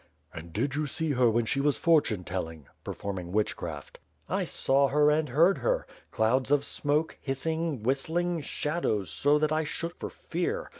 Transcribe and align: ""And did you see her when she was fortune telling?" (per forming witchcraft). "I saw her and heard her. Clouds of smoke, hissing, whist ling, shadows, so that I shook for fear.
""And 0.33 0.51
did 0.51 0.73
you 0.73 0.87
see 0.87 1.11
her 1.11 1.29
when 1.29 1.45
she 1.45 1.61
was 1.61 1.77
fortune 1.77 2.23
telling?" 2.23 2.65
(per 2.83 2.91
forming 2.93 3.31
witchcraft). 3.31 3.99
"I 4.27 4.45
saw 4.45 4.87
her 4.87 5.11
and 5.11 5.29
heard 5.29 5.59
her. 5.59 5.85
Clouds 6.09 6.49
of 6.49 6.65
smoke, 6.65 7.19
hissing, 7.21 7.83
whist 7.83 8.09
ling, 8.09 8.41
shadows, 8.41 9.11
so 9.11 9.37
that 9.37 9.51
I 9.51 9.63
shook 9.63 9.99
for 9.99 10.09
fear. 10.09 10.69